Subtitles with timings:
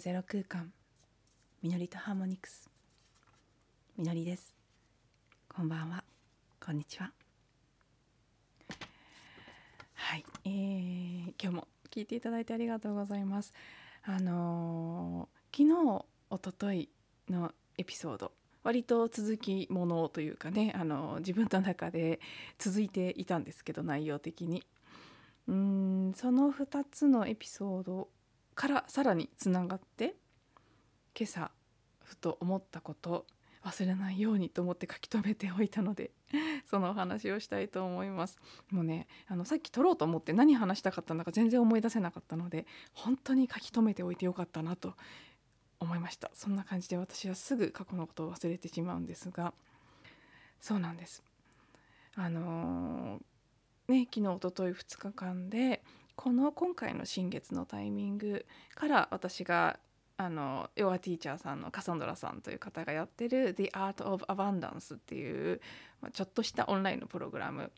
[0.00, 0.72] るゼロ空間。
[1.62, 2.70] みのりとハーモニクス。
[3.98, 4.54] みのりです。
[5.54, 6.02] こんばんは。
[6.58, 7.12] こんにちは。
[9.92, 13.52] はい、えー、今日も聞いていただいてありがとうございます。
[14.02, 16.88] あのー、昨日一昨日
[17.28, 18.32] のエピソード。
[18.62, 22.20] 割と続きものというかね、あの、自分の中で
[22.58, 24.64] 続いていたんですけど内容的に。
[25.46, 28.08] うんその2つのエピソード
[28.60, 30.16] からさらにつながって
[31.18, 31.50] 今朝
[32.04, 33.24] ふと思ったこと
[33.64, 36.10] 忘れないようにと思って書き留めておいたので
[36.68, 38.38] そのお話をしたいと思います。
[38.70, 44.94] もうねあのさっき撮ろうと思って何話したかったのか全然思い出せなかったので本当に書き留めておいてよかったなと
[45.78, 46.30] 思いました。
[46.34, 49.54] そんな感じで私はすぐ過去のことを忘れてしまうんですが
[50.60, 51.22] そうなんです。
[52.14, 55.82] あのー、ね昨日おととい2日間で
[56.20, 59.78] この今回の新月のタイミングから私が
[60.18, 65.62] あのヨアティーチャーさんのカサンドラさんという方がやってる「The Art of Abundance」っていう、
[66.02, 67.72] まあ、ちょっとしたオンラインのプログラム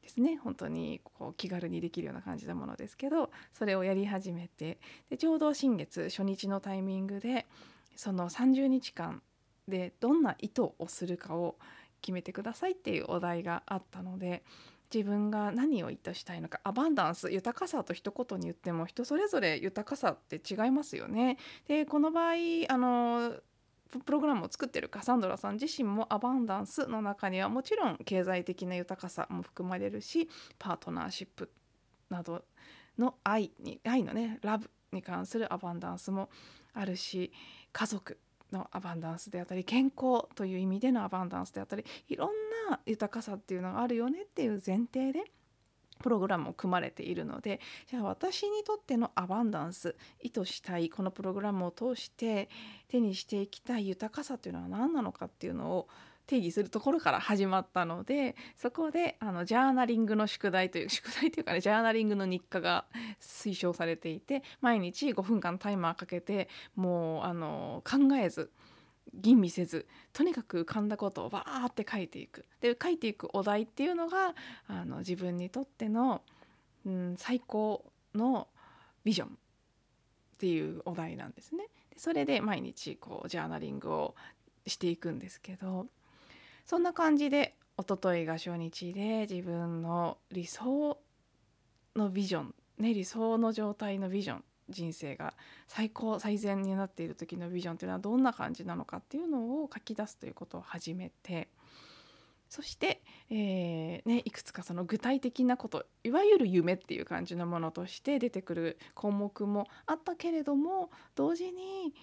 [0.00, 0.36] ですね。
[0.36, 4.78] 本当にこう気軽にできるような感じのものですけどそれをやり始めて
[5.10, 7.46] でちょうど新月初日のタイミングで
[7.96, 9.24] その30日間
[9.66, 11.58] でどんな意図をするかを
[12.00, 14.44] 決めてくださいっていうお題があったので
[14.92, 21.36] 自分が何を意図したいのかアバンダンス豊かさと一言に言っても人それぞれ豊かさって違いますよね。
[21.66, 22.34] でこの場合
[22.68, 23.32] あの
[23.88, 31.50] プログラムを作ってるカサンドラさん自身もアバンダンスの中にはもちろん経済的な豊かさも含まれるしパートナーシップ
[32.10, 32.44] など
[32.98, 36.28] の愛に愛のねラブに関するアバンダンスも
[36.74, 37.32] あるし
[37.72, 38.18] 家族
[38.52, 45.24] のアバンダンスであったり健康という意味でのアバンダンスであったりいろんなな豊かさっていうのがあるよねっていう前提で
[46.00, 52.48] プログラムを組まれているのでじゃあ私にとってのアバンダンス意図したいこのプログラムを通して
[52.88, 55.88] 手にしていきたい豊かさというのは何なのかっていうのを
[56.28, 62.84] 定義するところから始まったのでそこであのジャーナリングの宿題という 宿題というかねジャーナリングの日課が
[63.18, 68.52] 推奨されていて毎日5分間タイマーかけてもうあの考えず
[69.14, 74.34] 吟味せずとにかく浮かんだことをバーって書いていくで書いていくお題っていうのが
[74.66, 76.22] あの自分にとっての、
[76.86, 78.48] うん、最高の
[79.04, 79.30] ビジョンっ
[80.38, 81.64] ていうお題なんですね。
[81.90, 84.14] でそれで毎日こうジャーナリングを
[84.66, 85.86] していくんですけど
[86.64, 90.98] そんな感じで一昨日が初日で自分の理想
[91.96, 95.34] のビジョン、ね、理想の状態のビジョン人生が
[95.66, 101.48] 最高最善になっている時のビジョンっていうのはどんな感じなのかっていうのを書き出すということを始めて
[102.48, 111.94] そして、えーね、いくつかその具体的なこといわゆる夢っていう感じのものとして出てくる項目もあったけれども同時に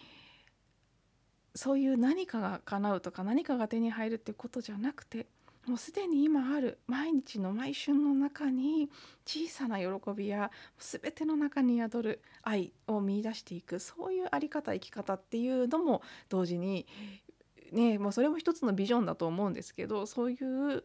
[1.55, 5.25] そういう何かが叶うとか何かが手に入るっていうことじゃなくて
[5.67, 8.89] もうすでに今ある毎日の毎春の中に
[9.25, 16.85] 小さな喜びや全ての中に宿る愛を見いだしていくそういう在り方生き方っていうのも同時に
[17.71, 20.83] ねもうそれも一つのビジョンだと思うんですけどそういう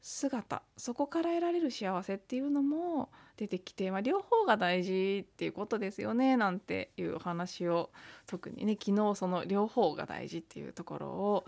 [0.00, 7.90] 姿そこから得られる幸せっていうのも出てきて、まあ、両方が大事っていうことですよねなんていうお話を
[8.26, 11.44] 特にね昨日その両方が大事っていうところを、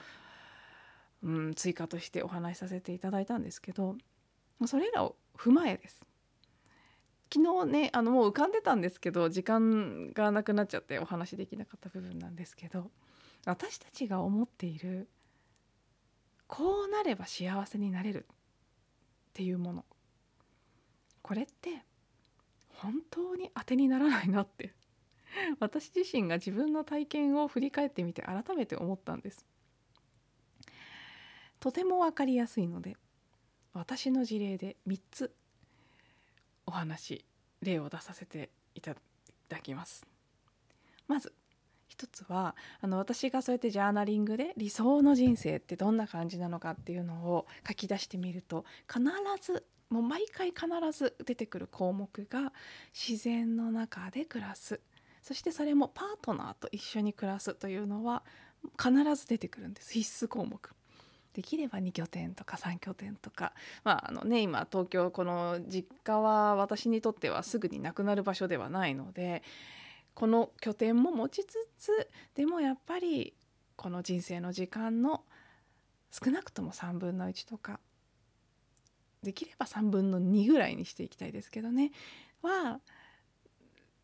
[1.25, 3.97] うん、追加としてお話しさせていただいたんですけど
[4.67, 6.01] それらを踏まえです。
[7.33, 12.93] 昨日ねあのもう浮かんでたんですけど時間がなくなっちゃってお話できなかった部分なんですけど
[13.45, 15.09] 私たちが思っている
[16.47, 18.37] こうなれば幸せになれるっ
[19.33, 19.85] ていうもの
[21.23, 21.83] これって
[22.69, 24.73] 本当に当てにならないなって
[25.59, 29.45] 私自身が自分の体験を振り返ってみて改めて思ったんです
[31.65, 32.95] とても分かりやすいので
[33.73, 35.33] 私の事例で3つ
[36.67, 37.25] お話
[37.63, 38.95] 例を出させていた
[39.49, 40.07] だきます。
[41.09, 41.33] まず
[41.89, 49.03] 一つはあの私がそうやってジャーナリングで理想の人生ってどんな感じなのかっていうのを書き出してみると必
[49.41, 52.53] ずもう毎回必ず出てくる項目が
[52.93, 54.83] 自然の中で暮らす。
[55.23, 58.23] そしてそれもパートナーと一緒に暮らすというのは
[58.79, 59.95] 必ず出てくるんです。
[59.95, 60.61] 必須項目。
[61.35, 63.53] できれば2拠点とか3拠点とか
[63.83, 69.43] まああのね今東京この実家は私にとってはすぐになくなる場所ではないので
[70.15, 73.35] この拠点も持ちつつでもやっぱり
[73.77, 75.25] この人生の時間の
[76.11, 77.81] 少なくとも3分の1とか
[79.25, 81.91] できれば3分の2ぐらいにしていきたいですけどね
[82.43, 82.79] は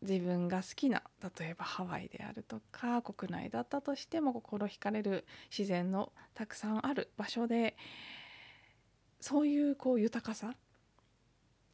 [0.01, 1.03] 自分が好きな
[1.39, 5.25] 例えばハワイであるとか国内だったとしても心惹かれる
[5.55, 7.75] 自然のたくさんある場所で
[9.19, 10.55] そういうこう豊かさ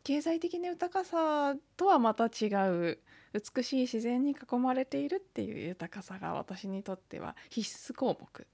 [0.03, 2.99] 経済的な豊かさとはまた違う
[3.33, 8.47] 美しい自然に囲まれているっていう豊かさが私にとっては必須項目。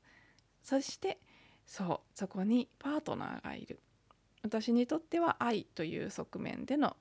[0.63, 1.19] そして
[1.65, 3.79] そうそこにパートナーがいる。
[4.41, 6.97] 私にとっては愛という側面での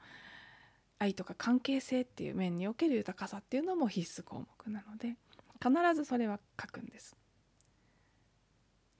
[1.02, 5.16] 愛とか関係性っていう面における豊かさっていうのも必須項目なので
[5.60, 7.16] 必ずそれは書くんです。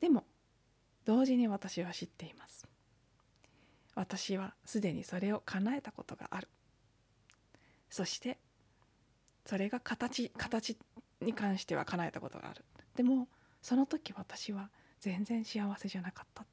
[0.01, 0.25] でも
[1.05, 2.67] 同時に私は知っています。
[3.95, 6.49] 私はすでにそれを叶えたことがある。
[7.89, 8.39] そして
[9.47, 10.77] それが形形
[11.21, 12.65] に関しては叶えたことがある。
[12.97, 13.29] でも
[13.61, 16.45] その時私は全然幸せじゃなかった。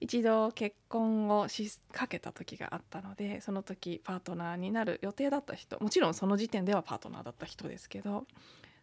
[0.00, 8.26] 一度結婚をしかけた時があったのでその時パートナーになる予定だった人もちろんその時点ではパートナーだった人ですけど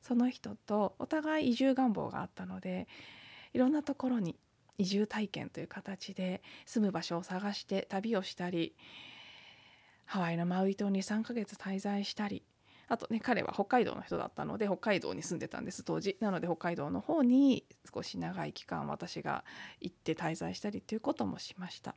[0.02, 2.88] その人とお互い移住願望があったので
[3.54, 4.36] いろんなところに
[4.78, 8.76] 移住体験という形で住む場所を探して旅をしたり
[10.06, 12.44] ハワイのマウイ島に3ヶ月滞在したり
[12.94, 16.16] あとね彼は北海道の人だったので北海道に住んでたんです当時。
[16.20, 19.44] なので北海道の方に少し長い期間私が
[19.82, 21.96] 行って滞在したりっていうこともしました。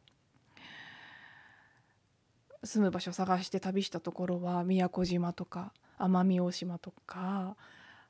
[2.65, 7.57] 住む場所を探して旅したところは宮古島とか奄美大島とか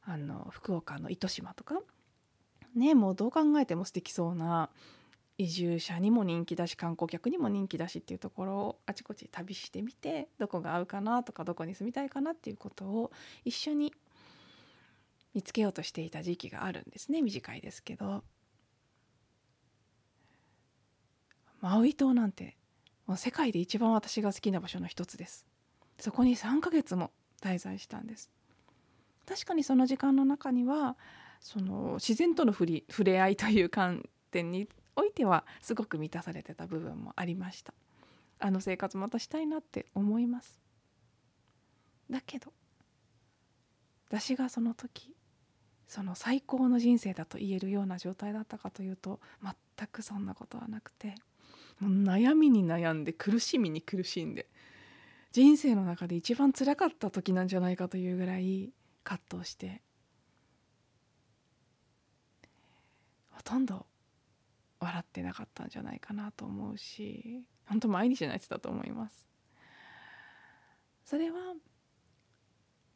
[0.04, 1.80] あの福岡の糸島とか。
[2.76, 4.68] ねもうどう考えても素敵そうな
[5.38, 13.10] 移住者にも人気だし観光客にも人気だしっていうところをあちこち旅してみてどこが合うかなとかどこに住みたいかなっていうことを
[13.44, 13.92] 一緒に
[15.34, 18.24] 見つけようとしていた時期があるんですね短いですけど
[21.60, 22.56] マウイ島なんて
[23.06, 25.46] もう世界で一番私が好きな場所の一つです。
[25.98, 28.30] そこに3ヶ月も滞在したんです。
[29.26, 30.96] 確かにその時間の中には
[31.40, 37.74] その自然との触れ合いという観点においてはすごく満たされてた部分もありました。
[38.38, 40.60] あの生活またしたいなって思います。
[42.10, 42.52] だけど
[44.08, 45.14] 私がその時
[45.86, 51.14] その最高の人生だと言えるような状態だったかというと全くそんなことはなくて
[51.80, 54.46] もう悩みに悩んで苦しみに苦しんで
[55.32, 58.70] 人生の中で一番つらかった時なんじゃないかというぐらい
[59.04, 59.82] 葛藤して
[63.30, 63.86] ほとんど
[64.80, 69.26] 笑ってなかったんじゃないかなと思うし本当毎日泣いてたと思います
[71.04, 71.36] それは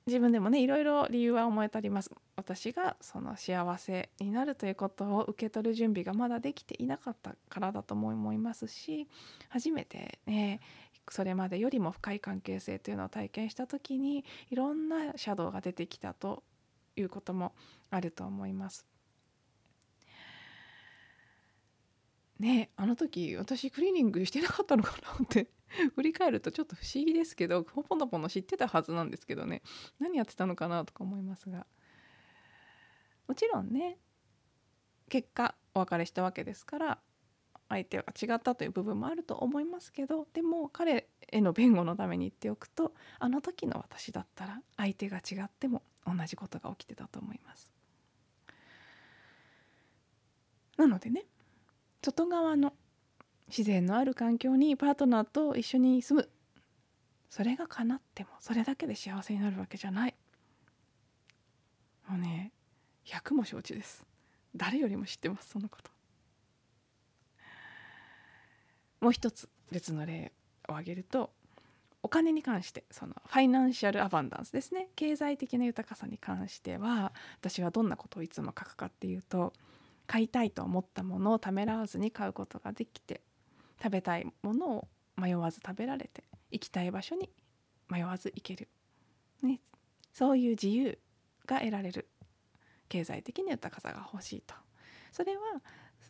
[0.06, 9.06] 自分でもねいろいろ理由は思えたります私がその幸せになるということを受け取る準備がまだできていなかったからだと思いますし
[9.48, 10.60] 初めてね
[11.08, 16.42] それまでよりも深い関係性というのを体験した時にいろんなシャドウが出てきたと
[16.96, 17.52] いうことも
[17.90, 18.89] あると思います。
[22.40, 25.48] ねあの時私クリーニングしてなかったのかなって
[25.94, 29.62] 振り返るとちょっと不思議ですけどポポノポノ知ってたはずなんですけどね
[29.98, 31.66] 何やってたのかなとか思いますが
[33.28, 33.98] もちろんね
[35.08, 36.98] 結果お別れしたわけですから
[37.68, 47.70] 相手が違ったという部分もあると思いますけどでも彼への弁護のために言っておくとあの時の私だったら相手が違っても同じことが起きてたと思います。
[50.76, 51.26] なのでね
[52.02, 52.72] 外側の
[53.48, 56.28] 自然のある環境にパートナーと一緒に住む。
[57.28, 60.14] それが叶ってもそれだけで幸せになるわけじゃない。
[62.08, 62.52] もうね
[63.06, 64.04] 100も承知です。
[64.56, 65.90] 誰よりも知ってますそのこと。
[69.00, 70.32] もう一つ別の例
[70.68, 71.30] を挙げると
[72.02, 74.88] お金に関してそのファイナンシャルアバンダンスですね。
[74.96, 79.52] 経済的な豊かさに関しては私はどんなことをいつも書くかっていうと
[80.10, 83.20] 買いたいと思ったものをためらわずに買うことができて
[83.80, 87.30] 食べたいものを迷わず食べられて行きたい場所に
[87.88, 88.68] 迷わず行ける、
[89.44, 89.60] ね、
[90.12, 90.98] そういう自由
[91.46, 92.08] が得られる。
[92.88, 94.56] 経済的に豊かさが欲しいと。
[95.12, 95.42] それは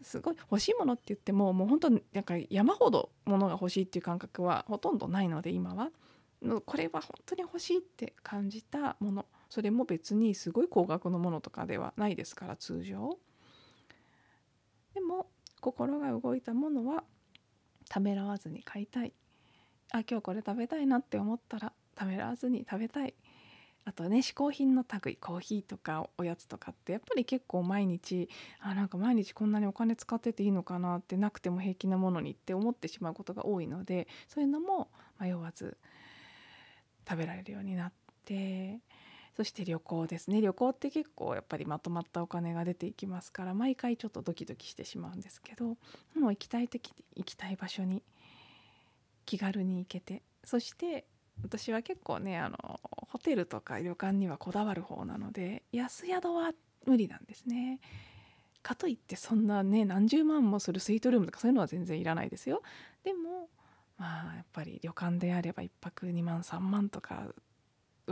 [0.00, 5.90] すごい欲しいものって言ってももう本当なんか山ほど物が欲しいっていう感覚はほとんどないので今は。
[6.64, 9.26] これは本当に欲しいって感じたもの。
[9.50, 13.18] それも別にすごい高額のものとかではないですから通常。
[15.60, 17.04] 心が動いたものは
[17.88, 19.12] ためらわずに買いたい。
[19.92, 23.14] あ今日これ食べたいなって思ったらためらわずに食べたい。
[23.84, 28.28] あとね嗜好品の類コーヒーとかおやつとかってやっぱり結構毎日
[28.60, 35.78] あなんか毎日こんなにお金使ってていいのかなってなくても平気なものにって思ってしまうことが多いのでそういうのも迷わず
[37.08, 37.92] 食べられるようになっ
[38.24, 38.80] て
[39.40, 45.76] そして旅行ですね旅行って結構やっぱりまとまったお金が出ていきますから毎回ちょっとドキドキしてしまうんですけども
[46.14, 48.02] う行きたい時行きたい場所に
[49.24, 51.06] 気軽に行けてそして
[51.42, 56.52] 私は結構ねあのホテルとか旅館にはこだわる方なので安宿は
[56.84, 57.80] 無理なんですね。
[58.60, 62.60] かといってそんなね何十万もするスイートルームとかそういうのは全然いらないですよ。
[63.04, 63.48] でも
[63.96, 67.32] まあやっぱり旅館であれば1泊2万3万とか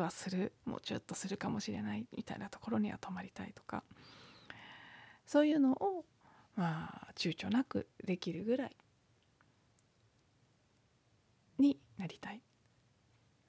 [0.02, 3.82] はするもうちょっとするかもしれないみたいなところには泊まりたいとか。
[5.26, 6.06] そういうのを
[6.56, 8.76] まあ躊躇なくできるぐらい
[11.58, 12.40] になりたい。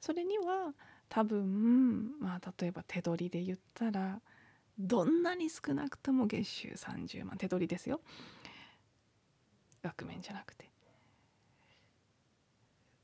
[0.01, 0.73] それには
[1.07, 4.21] 多分まあ例えば手取りで言ったら
[4.77, 8.01] どんなに少なくとも月収30万手取りですよ。
[9.81, 10.69] 額面じゃなくて。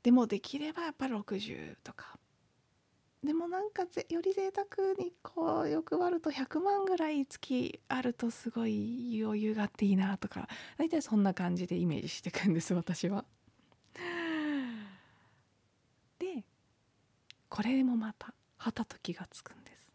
[0.02, 2.18] でもできればやっぱ60とか。
[3.26, 13.24] でもなんかぜより贅沢にこう欲張ると100万ぐらい月あるとすごい余裕があっていいなとか大体そんな感じでイメージしていくんです私は。
[16.20, 16.44] で
[17.48, 19.88] これもまたはたと気がつくんです。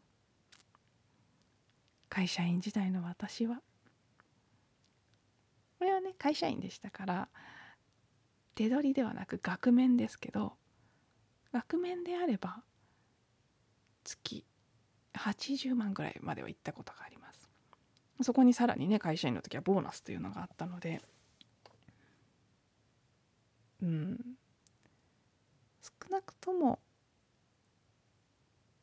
[2.10, 3.62] 会社員時代の私は
[5.80, 7.30] これはね会社員でしたから
[8.56, 10.58] 手取りではなく額面ですけど
[11.54, 12.62] 額面であれば
[14.03, 14.46] 月
[15.13, 17.50] 80万ぐらいまでは行ったことがあります。
[18.22, 21.01] そこにさらにね会社員の時はボーナスというのがあったので。
[23.81, 24.20] うん。
[25.81, 26.79] 少なくとも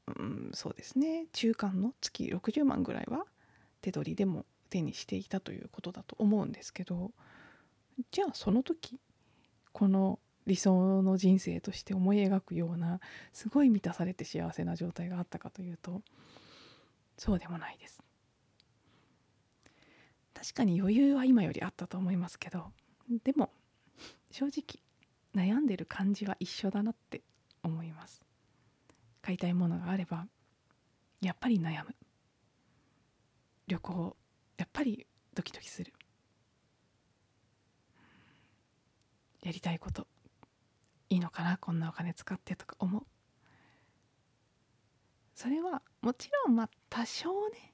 [0.06, 1.26] うん、そうですね。
[1.32, 3.26] 中間の月60万ぐらいは
[3.82, 7.12] 手取りでも手にしていたということだと思うんですけど。
[8.12, 9.00] じゃあその時
[9.72, 13.00] この理想の人生として思い描くような
[13.34, 16.00] すごい満たされて幸せな状態があったかというと
[17.18, 18.02] そうでもないです。
[20.32, 22.66] 確かに余裕は今よりあったと思いますけど
[23.24, 23.50] でも
[24.30, 24.80] 正直
[25.34, 27.20] 悩んでる感じは一緒だなって
[27.62, 28.24] 思います。
[29.20, 30.26] 買いたいものがあれば
[31.20, 31.94] やっぱり悩む。
[33.66, 34.16] 旅行
[34.56, 35.92] やっぱりドキドキする。
[39.42, 40.06] やりたいこと。
[41.10, 43.02] いいのかなこんなお金使ってとか思う。
[45.34, 47.72] それはもちろんまあ多少ね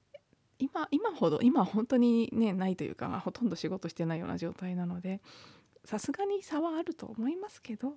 [0.59, 5.21] 今今ほど今本当にねないというか、まあ、ほとんど仕事してないような状態なので
[5.85, 7.95] さすがに差はあると思いますけど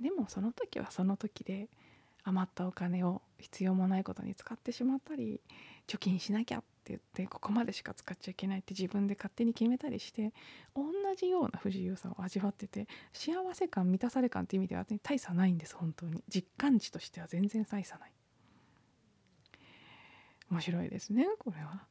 [0.00, 1.68] でもその時はその時で
[2.24, 5.40] 余ったお金を必要もないことに使ってしまったり
[5.86, 10.32] 貯金しなきゃっ言ってここまでしか使っちゃいけないって自分で勝手に決めたりして
[10.74, 10.84] 同
[11.16, 16.22] じような不自由さを味わってて幸せ感満たされ感って意味では大差ないんです本当に。
[16.28, 18.12] 実感値としては全然大差ない。
[20.50, 21.86] 面白いですねこれは。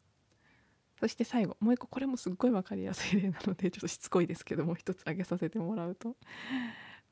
[0.99, 6.15] そして最後もう一個これもすっごい分かりやすい例なのでちょっとしつこいですけどもう一つ挙げさせてもらうと。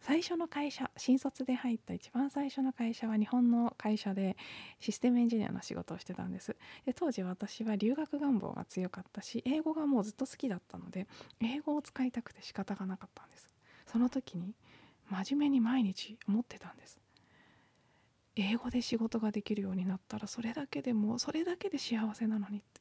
[0.01, 4.37] 最初の会社新卒で入った一番最初の会社は日本の会社で
[4.79, 6.55] システムエンジニアの仕事をしてたんです。
[6.85, 11.07] で当時私は留学願望が強かったし英語がもうずっと好きだったので
[11.41, 13.53] 英語を使いたくて仕方がなかったんです。
[13.87, 14.53] その時に
[15.09, 16.99] 真面目に毎日思ってたんです。
[18.35, 22.79] 英語で仕事ができるようになったらそれだけでもうそれだけで幸せなのにって。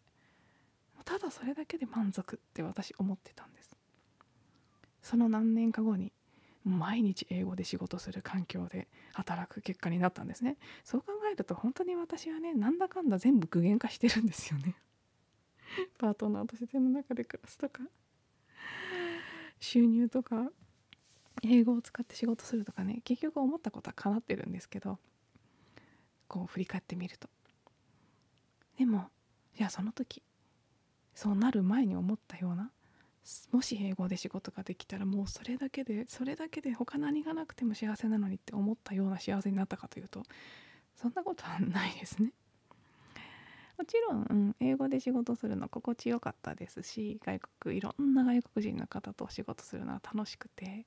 [1.04, 3.76] ただそれだけで満足って私思ってたんです。
[5.02, 6.12] その何年か後に
[6.68, 10.56] 毎日英語で仕事する環境で働く結果になったんですね。
[10.84, 14.74] そう考えると本当に私はねなんだかんだ全部具現化してるんですよね。
[15.98, 17.82] パートナーとしての中で暮らすとか。
[19.60, 20.52] 収入とか
[21.42, 24.98] 英語を使って仕事するとかね結局思ったことは叶ってるんですけど
[26.28, 27.28] こう振り返ってみると。
[28.78, 29.10] でも
[29.58, 30.22] いやその時
[31.14, 32.70] そうなる前に思ったような
[33.52, 40.22] もし英語で仕事ができたらもうそれだけでそれだけで他何がなくても幸せなのにって思ったような幸せになったかというと
[40.94, 42.32] そんなことはないですね。
[43.78, 50.86] もちろん、うん、英語で仕事するの心地よかったですし外国いろんな外国人の方とお仕事するのは楽しくて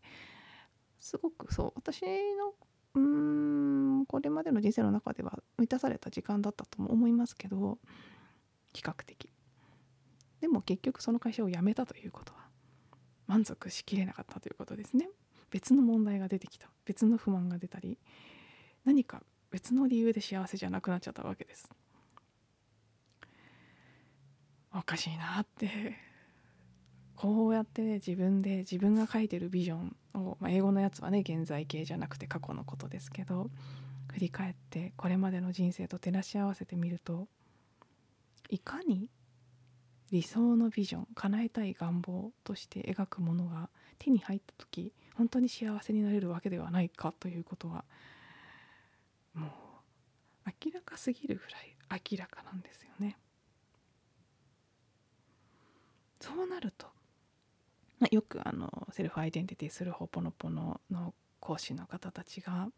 [1.00, 2.54] すごくそう私の
[2.96, 7.78] うんこれまでの人生の中では満たされた時間だったとも思いますけど
[8.74, 9.31] 比較的
[10.42, 12.40] でも結局その会社を辞めたということは
[13.28, 15.08] 満足しきれなかったということですね。
[15.52, 16.70] 別の問題が出てきた。
[16.86, 17.98] 別の不満が出たり
[18.84, 19.22] 何か
[19.52, 21.70] 別の理由で幸せじゃなくなっちゃったわけです。
[24.74, 26.12] おかしいなって。
[27.22, 33.52] こうやってね自分で自分が書いてるビジョンを、まあ、英語のやつはね現在形じゃなくて過去のことですけど
[34.12, 37.28] 振り返ってこれまでの人生と照らし合わせてみると
[38.50, 39.08] いかに
[40.12, 47.86] 理想のビジョン叶えたい願望として描くものが手に入った時本当に幸せになれるわけではないかということは
[49.34, 49.50] もう
[50.66, 53.18] 明らかすぎるぐらい明らかなんですよね。
[56.20, 56.88] そうなると、
[58.00, 62.70] まあ、よくあのセルフアイデンティティするほぽのぽのの講師の方たちが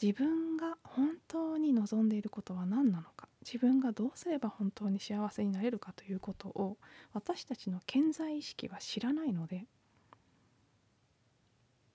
[0.00, 6.76] 自分が本当に望んでいることは何なのか自分がどうすれば本当に幸せになれるかということを
[7.12, 9.64] 私たちの健在意識は知らないので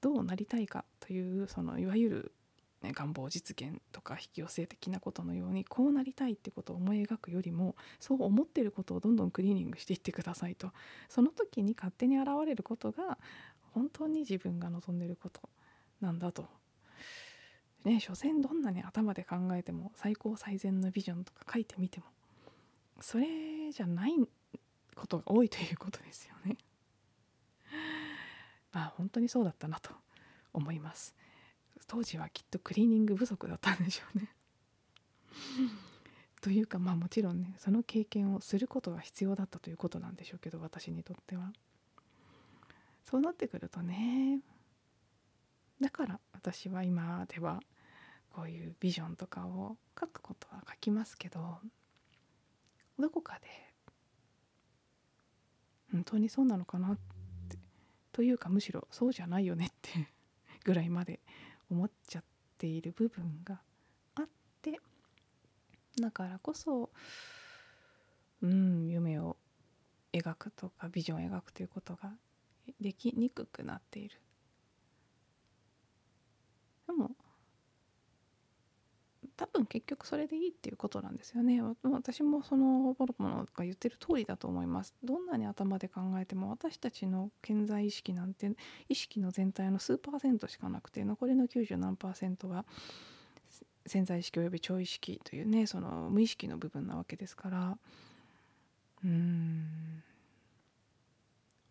[0.01, 2.31] どうなりたいかというそのいわゆる、
[2.81, 10.71] ね、願望実現とか引き寄せ的なことのようにこうなりたいってことを思い描くよりもそう思っていることをどんどんクリーニングしていってくださいと。
[11.09, 13.17] その時に勝手に現れることが
[13.73, 15.41] 本当に自分が望んでいること
[16.01, 16.47] なんだと。
[17.85, 22.05] ね所詮どんなに頭で考えても最高最善のビジョンとか書いてみても
[22.99, 24.13] それじゃない
[24.95, 26.57] ことが多いということですよね。
[28.71, 29.91] まあ本当にそうだったなと
[30.53, 31.15] 思います。
[31.87, 34.29] 当時はきっとクリーニング不足だったんでしょうね。
[36.41, 41.53] というかまあもちろんねその経験をすることが必要だったということなんでしょうけど私にとっては。
[43.03, 44.41] そうなってくるとね
[45.79, 47.61] だから私は今では
[48.35, 51.39] こういうビジョンとかを書くことは書きますけど
[52.99, 53.47] どこかで
[55.93, 56.97] 本当にそうなのかなっ
[57.47, 57.57] て
[58.11, 60.09] というかむしろそうじゃないよねって
[60.65, 61.21] ぐらいまで
[61.71, 62.23] 思っちゃっ
[62.57, 63.61] ている部分が
[64.15, 64.25] あっ
[64.61, 64.81] て
[66.01, 66.89] だからこそ
[68.41, 69.37] うん夢を
[70.11, 72.11] 描くとかビジョンを描くということが
[72.81, 74.19] できにくくなっている
[76.87, 77.11] でも
[79.37, 81.61] 多分結局それでいいっていうことなんですよね。
[81.83, 84.95] 私もそのボロボロが言ってる通りだと思います。
[85.03, 88.51] どんなに頭で考えても私たちの健在意識なんて
[88.87, 92.65] 意識の全体の数パーセントしかなくて残りの90何パーセントは
[93.85, 97.77] 潜在意識および超意識というねその無意識の部分なわけですから。
[99.03, 100.03] うん。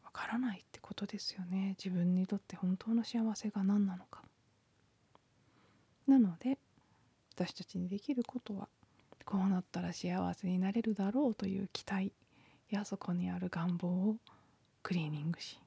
[0.04, 1.76] わからないってことですよね。
[1.82, 4.22] 自分にとって本当の幸せが何なのか。
[6.06, 6.58] なので
[7.36, 8.68] 私たちにできることは
[9.24, 12.12] こうなったら幸せになれるだろうという期待
[12.70, 14.16] やそこにある願望を
[14.82, 15.58] クリーニングし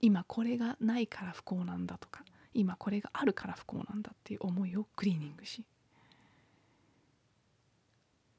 [0.00, 5.64] 今これがないから不幸なんだとか今これがあるから不幸なんだっていう思いをクリーニングし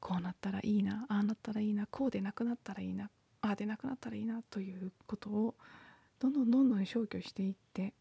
[0.00, 3.10] こうなったらいいなああなったらいいなこうでなくなったらいいな
[3.42, 5.54] ああでなくなったらいいなということを
[6.18, 7.92] どんどんどんどん消去していって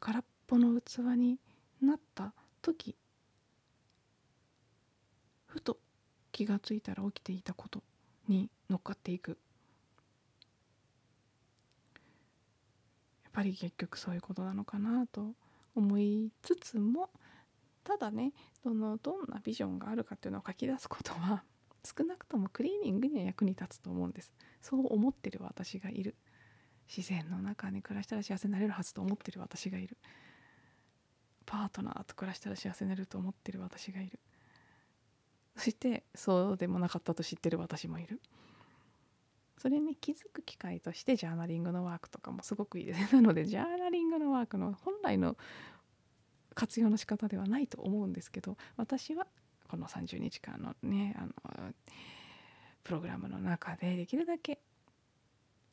[0.00, 1.38] 空っぽの器に
[1.80, 2.96] なった時
[5.46, 5.78] ふと
[6.32, 7.82] 気がついたら起きていたこと
[8.28, 9.38] に乗っかっていく。
[13.24, 15.34] やっぱり結局そういうことなのかなと
[15.74, 17.10] 思いつつも
[17.84, 21.44] ただねそのどんなビジョンがあるかっていうのを書き出すことは
[21.84, 24.32] 少なくともクリーニングには役に立つと思うんです。
[24.60, 26.16] そう思ってる私がいる。
[26.94, 29.96] 自然の中に暮らしたら幸せになれるはずと思ってる私がいる。
[31.50, 34.20] パートナーと暮らしたら幸せになると思ってる私がいる。
[35.56, 38.20] そしてそうでもなかったと知ってる私もいる。
[39.58, 43.00] それに気づく機会としてジャーナリングのワークとかもすごくいいです。
[43.16, 45.36] なのでジャーナリングのワークの本来の
[46.54, 49.26] 活用の仕方ではないと思うんですけど私は
[49.66, 51.74] この30日間のねあの
[52.84, 54.60] プログラムの中でできるだけ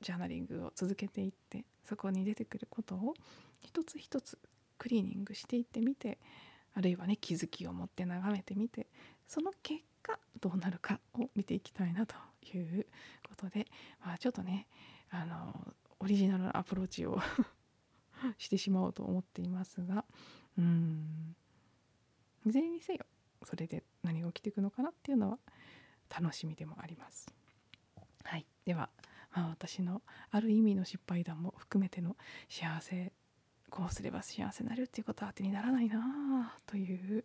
[0.01, 3.13] ジャーナリングを続けていってそこに出てくることを
[3.61, 4.39] 一つ一つ
[4.77, 6.17] クリーニングしていってみて
[6.73, 8.87] あるいはね気づきを持って眺めてみて
[9.27, 12.15] その結果どうなるかを見ていきたいなと
[12.55, 12.85] いう
[13.27, 13.67] ことで、
[14.05, 14.67] まあ、ちょっとね
[15.09, 17.19] あのオリジナルなアプローチを
[18.37, 20.05] してしまおうと思っていますが
[20.57, 21.35] うん
[22.45, 23.05] いずれにせよ
[23.43, 25.39] それで何が起きていくのかなっていうのは
[26.09, 27.27] 楽しみでもあります。
[28.23, 28.89] はい、では、
[29.31, 32.17] まあ、私のある意味の失敗談も含めての
[32.49, 33.13] 幸せ
[33.69, 35.99] こうすれば幸せになるっていうことは当てにならないな
[36.55, 37.23] あという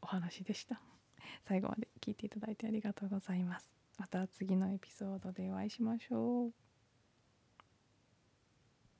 [0.00, 0.80] お話でした。
[1.46, 3.72] 最後まで聞いていただいてありがとうございます。
[3.98, 6.71] また次のエピソードでお会いしましょう。